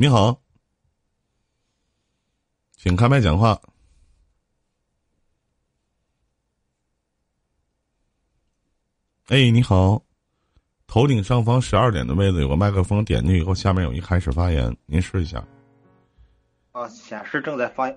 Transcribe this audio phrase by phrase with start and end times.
[0.00, 0.40] 你好，
[2.76, 3.60] 请开麦讲话。
[9.26, 10.00] 哎，你好，
[10.86, 15.44] 头顶上方十二点的位置有个麦克风，点进去以后，下面有一开始发言，您试一下。
[16.70, 17.92] 啊，显示正在发，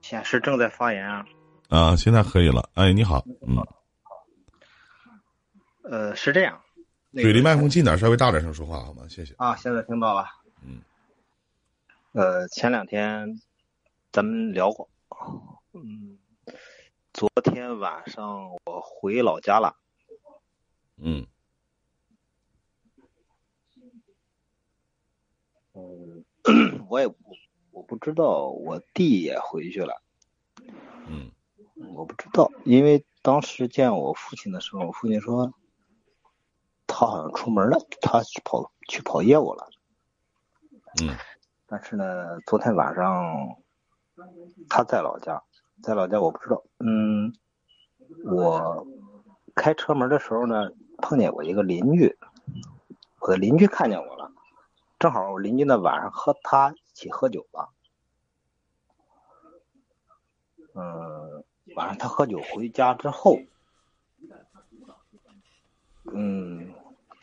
[0.00, 1.26] 显示正在发言啊。
[1.68, 2.70] 啊，现在可以了。
[2.72, 3.62] 哎，你好，嗯，
[5.82, 6.58] 呃，是这样，
[7.12, 9.06] 距离麦克风近点，稍微大点声说话好吗？
[9.08, 9.34] 谢谢。
[9.38, 10.26] 啊，现在听到了。
[10.62, 10.82] 嗯。
[12.12, 13.40] 呃，前两天
[14.12, 14.88] 咱们聊过，
[15.72, 16.18] 嗯。
[17.14, 19.76] 昨天晚上我回老家了。
[20.96, 21.26] 嗯。
[25.72, 26.24] 嗯，
[26.88, 27.06] 我也
[27.70, 30.02] 我不知道，我弟也回去了。
[31.08, 31.30] 嗯。
[31.94, 35.54] 我不知道，因为当时见我父亲的时候，我父亲说
[36.86, 39.68] 他好像出门了，他去跑去跑业务了。
[41.02, 41.16] 嗯。
[41.66, 43.56] 但是呢，昨天晚上
[44.68, 45.42] 他在老家。
[45.82, 47.30] 在老家我不知道，嗯，
[48.24, 48.86] 我
[49.54, 50.70] 开车门的时候呢，
[51.02, 52.16] 碰见我一个邻居，
[53.20, 54.32] 我的邻居看见我了，
[54.98, 57.68] 正好我邻居呢晚上和他一起喝酒了，
[60.74, 61.44] 嗯，
[61.74, 63.38] 晚上他喝酒回家之后，
[66.04, 66.72] 嗯，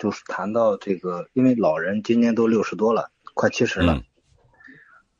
[0.03, 4.03] 就是谈到这个，因为老人今年都六十多了，快七十了，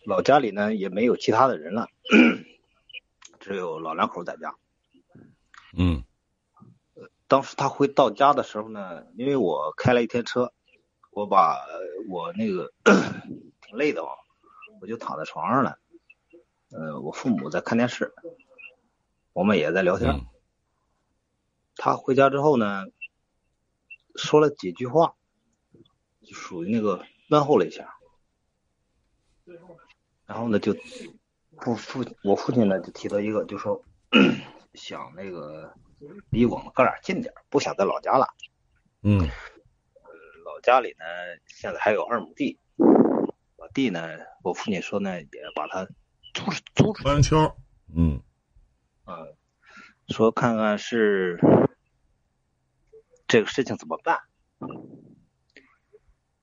[0.03, 1.88] 老家里呢也没有其他的人了。
[3.39, 4.56] 只有老两口在家。
[5.73, 6.04] 嗯，
[7.30, 10.52] 当时他回到家的时候呢，因为我开了一天车，
[11.11, 11.61] 我把
[12.09, 12.73] 我那个
[13.61, 14.09] 挺累的嘛，
[14.81, 15.80] 我就躺在床上了。
[16.72, 18.14] 呃，我父母在看电视，
[19.31, 20.26] 我们也在聊天。
[21.78, 22.84] 他回家之后呢，
[24.16, 25.16] 说了几句话，
[26.22, 27.95] 就属于那个问候了一下，
[30.25, 30.75] 然后呢就。
[31.59, 33.86] 父父，我父亲呢就提到一个，就说
[34.73, 35.71] 想那个
[36.32, 38.26] 离我们哥俩近点，不想在老家了。
[39.04, 39.20] 嗯，
[40.43, 41.05] 老家里呢
[41.45, 42.59] 现在还有二亩地，
[43.55, 45.86] 我弟呢，我父亲说呢也把他
[46.33, 46.43] 租
[46.73, 47.21] 租出去。
[47.21, 47.55] 秋，
[47.95, 48.20] 嗯，
[49.05, 49.38] 嗯，
[50.08, 51.39] 说看看是
[53.33, 54.20] 这个事情怎么办。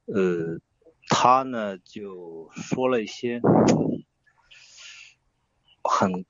[0.07, 0.59] 呃，
[1.09, 3.41] 他呢就说了一些。
[5.85, 6.25] 很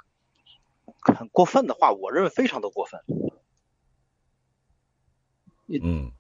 [1.01, 3.01] 很过分的话，我认为非常的过分。
[5.67, 6.13] 嗯，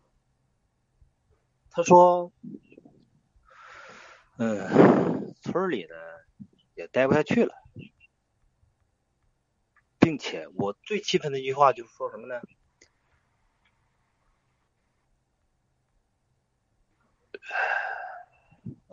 [1.71, 2.33] 他说，
[4.39, 5.95] 嗯，村里呢
[6.75, 7.55] 也待不下去了，
[9.99, 12.41] 并且我最气愤的一句话就是说什么呢？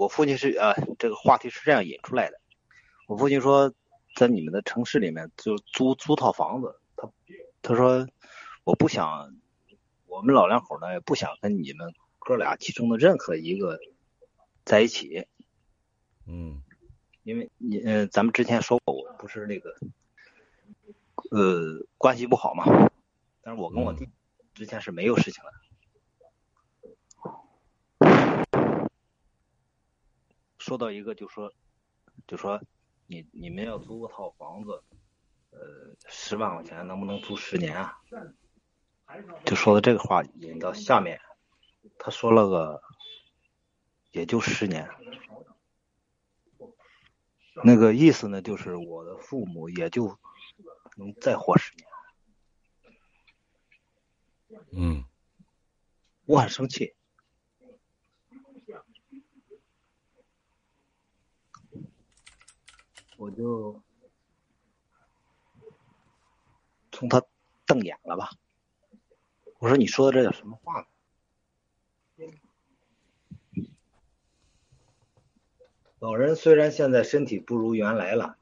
[0.07, 2.39] 我父亲是呃，这个话题是这样引出来的。
[3.07, 3.73] 我父亲说。
[4.15, 6.79] 在你们的城市里面，就租租套房子。
[6.95, 7.07] 他
[7.61, 8.07] 他说，
[8.63, 9.35] 我不想，
[10.07, 13.77] 我们老两口呢，也不想跟你们哥俩其中的任何一个
[14.65, 15.27] 在一起。
[16.25, 16.63] 嗯，
[17.21, 19.75] 因为你嗯，咱们之前说过，我不是那个
[21.29, 22.65] 呃关系不好嘛。
[23.43, 24.09] 但是我跟我弟
[24.55, 25.51] 之前是没有事情的。
[30.67, 31.53] 说到一个，就说
[32.27, 32.61] 就说。
[33.09, 34.83] 你你们要租个套房子，
[35.51, 37.97] 呃，十万块钱能不能租十年啊？
[39.45, 41.21] 就说的这个话引到下面，
[41.97, 42.81] 他说了个，
[44.11, 44.89] 也就十年，
[47.63, 50.19] 那个意思呢，就是我的父母也就
[50.97, 51.87] 能再活十年。
[54.73, 55.05] 嗯，
[56.25, 56.93] 我很生气。
[63.17, 63.81] 我就
[66.91, 67.21] 冲他
[67.65, 68.29] 瞪眼了吧，
[69.59, 70.87] 我说：“你说的这叫什么话？”
[75.99, 78.37] 老人虽然现在身体不如原来了，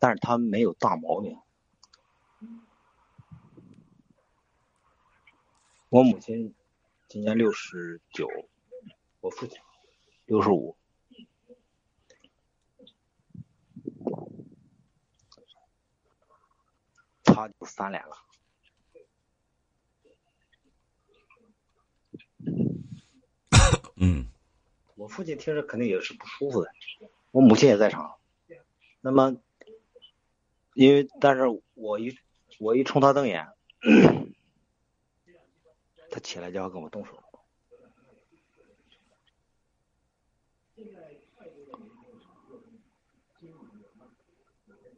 [0.00, 1.38] 但是他没有大毛病。
[5.88, 6.52] 我母亲
[7.06, 8.28] 今年六十九，
[9.20, 9.60] 我父亲
[10.24, 10.76] 六十五。
[17.36, 18.16] 他就翻脸了。
[23.96, 24.26] 嗯，
[24.94, 26.70] 我父亲听着肯定也是不舒服的，
[27.32, 28.16] 我母亲也在场。
[29.02, 29.36] 那么，
[30.72, 31.42] 因为但是
[31.74, 32.16] 我一
[32.58, 33.46] 我一冲他瞪眼，
[36.10, 37.22] 他起来就要跟我动手。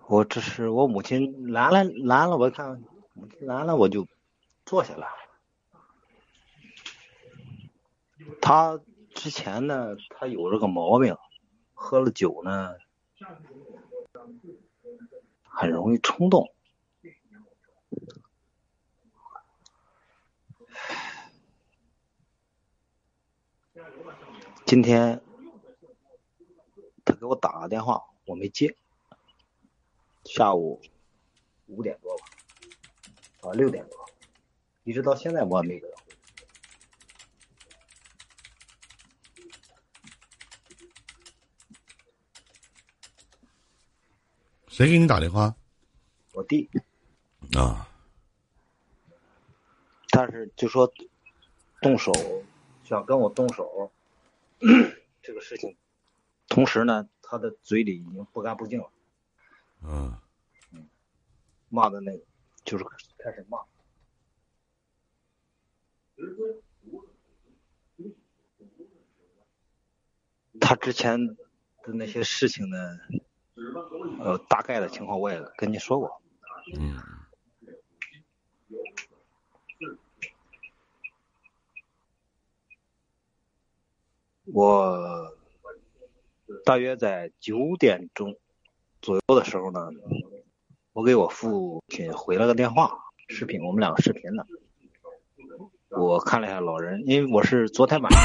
[0.09, 2.83] 我这是我母亲来了来了，我看
[3.13, 4.09] 母亲来了，我就
[4.65, 5.07] 坐下了。
[8.41, 8.81] 他
[9.15, 11.15] 之前呢，他有这个毛病，
[11.75, 12.75] 喝了酒呢，
[15.43, 16.51] 很容易冲动。
[24.65, 25.23] 今天
[27.05, 28.75] 他给我打个电话，我没接。
[30.29, 30.81] 下午
[31.69, 32.25] 五点多吧，
[33.49, 34.11] 啊六点多，
[34.85, 36.05] 一直到现在我还没给他回。
[44.69, 45.57] 谁给你打电话？
[46.35, 46.69] 我弟，
[47.57, 47.89] 啊，
[50.11, 50.93] 但是就说
[51.81, 52.13] 动手，
[52.85, 53.91] 想跟我动手，
[55.23, 55.75] 这个事情，
[56.47, 58.91] 同时呢，他的嘴里已经不干不净了，
[59.83, 60.19] 嗯，
[60.73, 60.89] 嗯
[61.69, 62.25] 骂的那个
[62.65, 62.85] 就是
[63.19, 63.59] 开始骂。
[70.61, 72.99] 他之前的那些事情呢，
[74.21, 76.21] 呃，大概的情况我也跟你说过。
[76.77, 77.01] 嗯，
[84.53, 85.35] 我
[86.65, 88.37] 大约在九点钟
[89.01, 89.91] 左右的时候呢，
[90.93, 92.99] 我给我父亲回了个电话，
[93.29, 94.45] 视频，我们两个视频呢。
[95.91, 98.21] 我看了一下老人，因为我是昨天晚上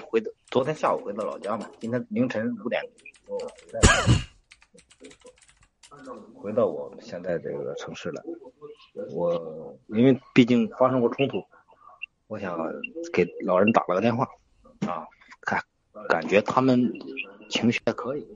[0.08, 2.82] 回的，昨天下午回到老家嘛，今天凌晨五点
[3.26, 3.80] 多回来
[6.34, 8.22] 回到我们现在这个城市了。
[9.10, 11.44] 我因为毕竟发生过冲突，
[12.28, 12.58] 我想
[13.12, 14.26] 给老人打了个电话
[14.86, 15.06] 啊，
[15.42, 15.62] 看
[16.08, 16.92] 感觉他们
[17.50, 18.26] 情绪还可以，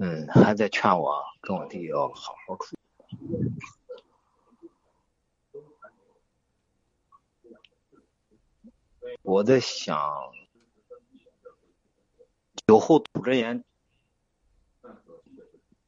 [0.00, 2.76] 嗯，还在劝我跟我弟要好好处。
[9.22, 10.30] 我在想，
[12.66, 13.64] 酒后吐真言，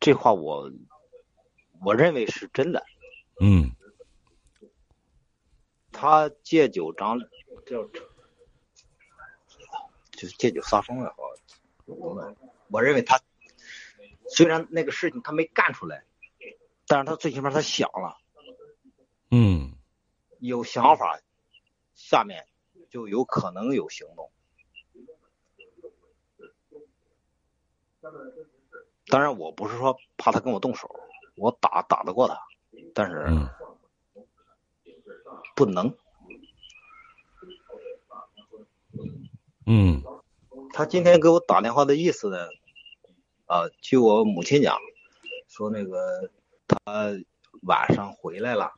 [0.00, 0.72] 这话我
[1.84, 2.84] 我认为是真的。
[3.40, 3.70] 嗯，
[5.92, 7.20] 他借酒张
[7.64, 7.84] 叫
[10.10, 11.14] 就是借酒撒疯了，
[11.86, 12.34] 我
[12.68, 13.20] 我认为他
[14.30, 16.04] 虽然那个事情他没干出来，
[16.86, 18.16] 但是他最起码他想了，
[19.30, 19.72] 嗯，
[20.38, 21.20] 有想法，
[21.94, 22.46] 下面
[22.88, 24.30] 就有可能有行动。
[29.08, 30.88] 当然，我不是说怕他跟我动手，
[31.36, 32.40] 我打打得过他，
[32.94, 33.50] 但是嗯
[35.56, 35.94] 不能。
[39.66, 40.02] 嗯，
[40.72, 42.48] 他今天给我打电话的意思呢，
[43.50, 44.78] 啊，据我母亲讲，
[45.48, 46.30] 说那个
[46.68, 47.10] 他
[47.62, 48.72] 晚上回来了，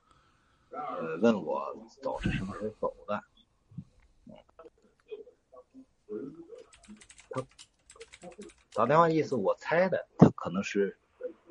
[0.70, 3.22] 呃，问我走是什么时候走的。
[7.28, 7.46] 他
[8.72, 10.98] 打电话意思我猜的，他可能是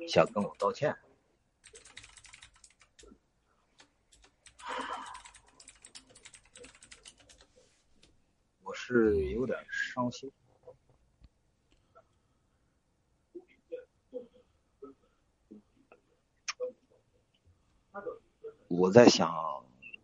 [0.08, 0.96] 想跟我道歉。
[8.64, 10.32] 我是有点伤心。
[18.82, 19.32] 我在想，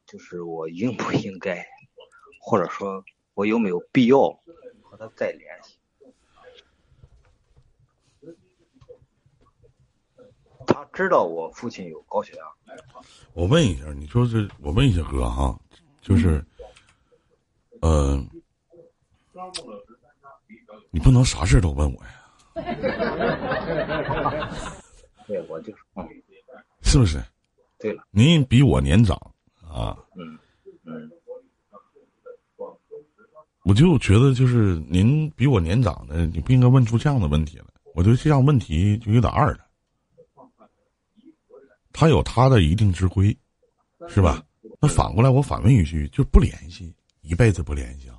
[0.07, 1.67] 就是我应不应该，
[2.41, 3.05] 或者说
[3.35, 4.21] 我有没有必要
[4.83, 5.77] 和他再联系？
[10.65, 12.45] 他知道我父亲有高血压，
[13.33, 15.59] 我问一下，你说这，我问一下哥哈，
[16.01, 16.45] 就是，
[17.81, 18.17] 呃，
[20.93, 22.11] 你不能啥事都问我呀，
[25.27, 26.09] 对我就是，嗯，
[26.83, 27.21] 是不是？
[27.79, 29.17] 对了，您比我年长
[29.63, 30.39] 啊，嗯
[30.85, 31.11] 嗯，
[33.65, 37.65] 我就觉得就是您比我年长的，你不应该问出这样的问题来。
[37.95, 39.67] 我觉得这样问题就有点二了。
[41.93, 43.37] 他有他的一定之规，
[44.09, 44.43] 是吧？
[44.81, 48.19] 那反过来我反问一句，就不联系，一辈子不联系啊？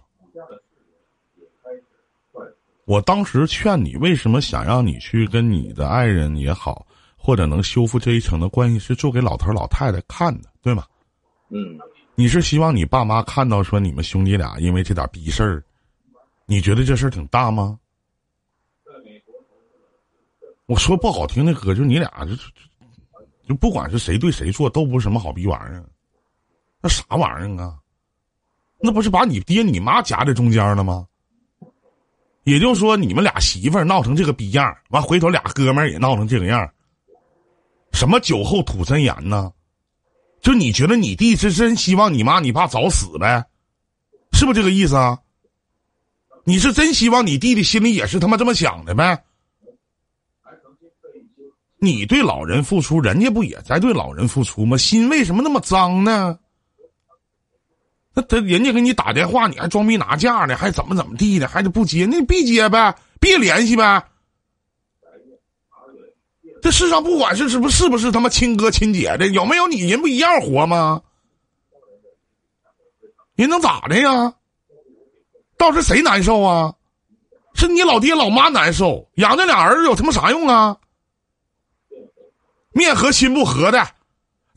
[2.85, 6.85] 我当时劝你，为什么想让你去跟你的爱人也好，
[7.21, 10.85] 或者能修复这一层的关系，是做给老头老太太看的，对吗？
[11.49, 11.77] 嗯，
[12.15, 15.63] 你是希望你爸妈看到说你们兄弟俩因为这点逼事儿，
[16.45, 17.77] 你觉得这事儿挺大吗？
[20.65, 22.43] 我说不好听的哥，就你俩就就
[23.49, 25.83] 就不管是谁对谁错，都不是什么好逼玩意儿，
[26.79, 27.77] 那啥玩意儿啊？
[28.79, 31.05] 那不是把你爹你妈夹在中间了吗？
[32.43, 36.71] 也就是说，你们俩媳妇儿闹成这个逼样，完回头俩哥们儿也闹成这个样，
[37.91, 39.51] 什么酒后吐真言呢？
[40.41, 43.45] 就你觉得你弟是真希望你妈你爸早死呗？
[44.31, 45.19] 是不是这个意思啊？
[46.45, 49.21] 你是真希望你弟弟心里也是他妈这么想的呗？
[51.77, 54.77] 你对老人付出，人家不也在对老人付出吗？
[54.77, 56.39] 心为什么那么脏呢？
[58.13, 64.03] 那他人家给你打电话，你还装逼拿架呢，还怎么怎么地的，还得不接，那你别接呗，别联系呗。
[66.61, 71.01] 这世上不管是是不是不是他妈亲哥亲姐的，有没有你人不一样活吗？
[73.35, 74.33] 人能咋的呀？
[75.57, 76.73] 到时谁难受啊？
[77.55, 80.77] 是你老爹老妈难受，养这俩儿子有他妈啥用啊？
[82.71, 83.87] 面和心不和的，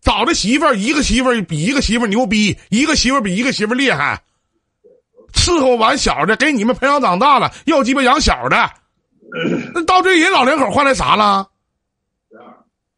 [0.00, 4.22] 找的媳妇儿一个媳妇儿比一个媳妇儿牛逼，一个媳妇儿比一个媳妇儿厉害，
[5.32, 8.70] 伺候完小的，给你们培养长大了，又鸡巴养小的，
[9.74, 11.48] 那到这人老两口换来啥了？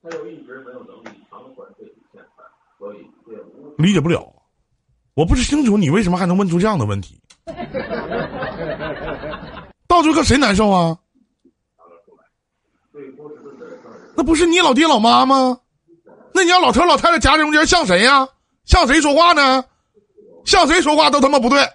[3.78, 4.32] 理解不了，
[5.14, 7.20] 我不是清楚你为什么还能问出这样的问题？
[9.88, 10.98] 到最后谁难受啊？
[14.16, 15.58] 那不是你老爹老妈吗？
[16.32, 18.28] 那你要老头老太太夹中间像谁呀？
[18.64, 19.64] 像谁说话呢？
[20.44, 21.66] 像谁说话都他妈不对。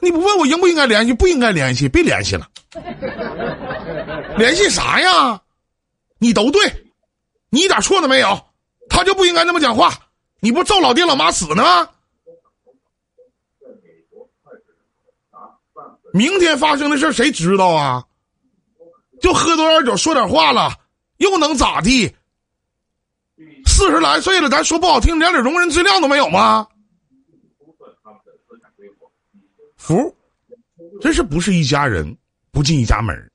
[0.00, 1.12] 你不问我应不应该联系？
[1.12, 2.48] 不应该联系，别联系了。
[4.36, 5.40] 联系啥呀？
[6.18, 6.60] 你都对，
[7.50, 8.46] 你一点错都没有。
[8.88, 9.92] 他就不应该那么讲话。
[10.40, 11.88] 你不咒老爹老妈死呢吗？
[16.12, 18.04] 明天发生的事谁知道啊？
[19.20, 20.70] 就喝多点酒说点话了，
[21.16, 22.14] 又能咋地？
[23.64, 26.68] 四十来岁了，咱说不好听，连点容人之量都没有吗？
[29.76, 30.14] 服，
[31.00, 32.14] 真是不是一家人，
[32.50, 33.31] 不进一家门儿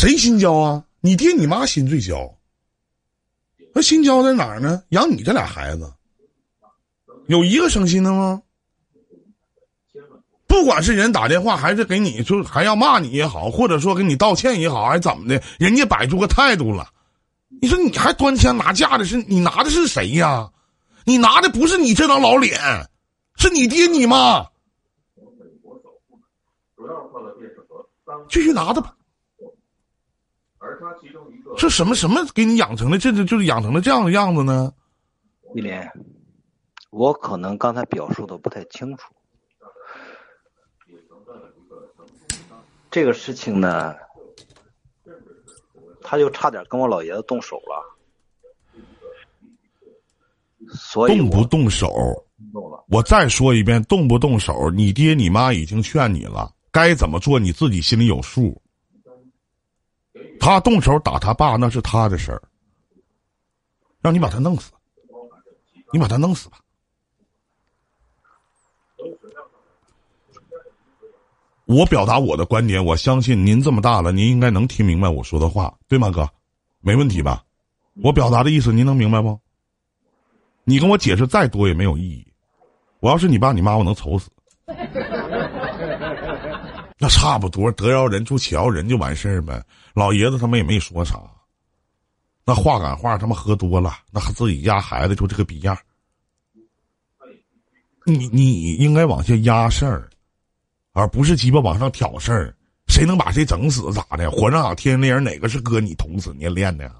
[0.00, 0.82] 谁心焦啊？
[1.02, 2.34] 你爹你妈心最焦。
[3.74, 4.82] 那心焦在哪儿呢？
[4.88, 5.92] 养你这俩孩子，
[7.26, 8.40] 有一个省心的吗？
[10.46, 16.88] 不管是人打电话，还是给你就还要骂你也好，或者说给你道歉也好，还是怎么的，人家摆出个态度了。
[17.60, 20.50] 你说你还端枪拿架的，是你拿的是谁呀？
[21.04, 22.58] 你拿的不是你这张老脸，
[23.36, 24.46] 是你爹你妈。
[28.30, 28.96] 继续拿着吧。
[31.56, 32.98] 是什么什么给你养成了？
[32.98, 34.72] 这这就是养成了这样的样子呢？
[35.54, 35.90] 一莲，
[36.90, 39.12] 我可能刚才表述的不太清楚。
[42.90, 43.94] 这个事情呢，
[46.02, 47.96] 他就差点跟我老爷子动手了。
[50.72, 51.88] 所以动不动手？
[52.88, 54.70] 我再说一遍，动不动手？
[54.70, 58.60] 你爹你妈已经劝你了，该怎么做你自己心里有数。
[60.40, 62.42] 他动手打他爸，那是他的事儿。
[64.00, 64.72] 让你把他弄死，
[65.92, 66.58] 你把他弄死吧。
[71.66, 76.28] 我表达我的观点，我相信您这么大了，您应该能听明白我说的话，对吗，哥？
[76.80, 77.44] 没问题吧？
[78.02, 79.38] 我表达的意思您能明白不？
[80.64, 82.26] 你跟我解释再多也没有意义。
[83.00, 84.30] 我要是你爸你妈，我能愁死。
[87.02, 89.64] 那差不多得饶人处且饶人就完事儿呗。
[89.94, 91.18] 老爷子他们也没说啥，
[92.44, 95.74] 那话赶话，他妈喝多了，那自己家孩子就这个逼样。
[98.04, 100.10] 你你应该往下压事儿，
[100.92, 102.54] 而不是鸡巴往上挑事儿。
[102.86, 104.30] 谁能把谁整死咋的？
[104.30, 106.90] 火上天天那人哪个是哥你捅死你练的？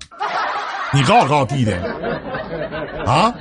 [0.95, 1.73] 你告诉告诉弟弟
[3.05, 3.35] 啊？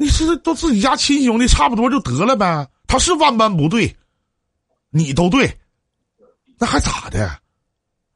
[0.00, 2.64] 你是都自己家亲兄弟，差不多就得了呗。
[2.86, 3.92] 他是万般不对，
[4.90, 5.52] 你都对，
[6.56, 7.28] 那还咋的？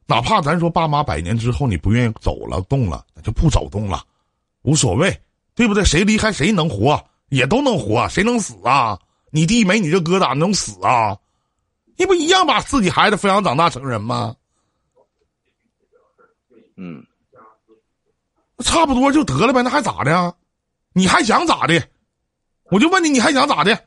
[0.05, 4.01] 哪怕咱说爸妈百年之后你不愿意走了动了，那就不走动了，
[4.61, 5.21] 无所谓，
[5.55, 5.83] 对不对？
[5.83, 8.97] 谁离开谁能活，也都能活，谁能死啊？
[9.29, 11.17] 你弟没你这哥咋能死啊？
[11.97, 14.33] 你不一样把自己孩子抚养长大成人吗？
[16.77, 17.05] 嗯，
[18.59, 20.33] 差不多就得了呗，那还咋的？
[20.93, 21.81] 你还想咋的？
[22.71, 23.77] 我就问你，你还想咋的？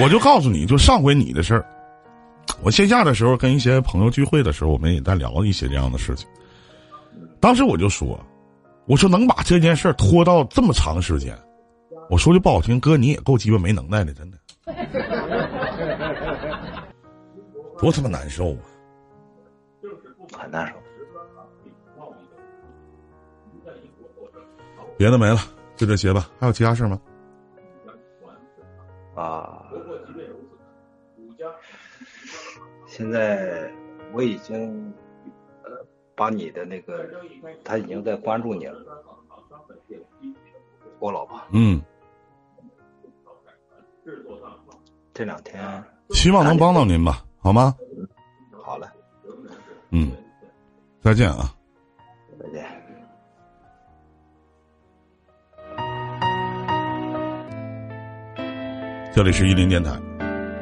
[0.00, 1.66] 我就告诉你就上回你的事儿。
[2.62, 6.28] 我线下的时候跟一些朋友聚会的时候，我们也在聊一些这样的事情。
[7.40, 8.18] 当时我就说，
[8.86, 11.36] 我说能把这件事儿拖到这么长时间，
[12.08, 14.38] 我说句不好听，哥你也够鸡巴没能耐的，真的，
[17.80, 18.60] 多他妈难受啊！
[20.36, 20.74] 很难受。
[24.98, 25.38] 别的没了，
[25.76, 26.30] 就这些吧。
[26.38, 27.00] 还有其他事吗？
[29.14, 29.64] 啊，
[32.86, 33.72] 现在
[34.12, 34.92] 我已经
[35.62, 35.70] 呃
[36.14, 37.08] 把你的那个，
[37.64, 38.78] 他已经在关注你了。
[40.98, 41.82] 我老婆嗯，
[45.14, 47.74] 这两天希望能帮到您吧，好吗？
[48.52, 48.92] 好了，
[49.90, 50.12] 嗯，
[51.00, 51.54] 再见啊。
[52.38, 52.66] 再见。
[59.12, 60.09] 这里是一林电台。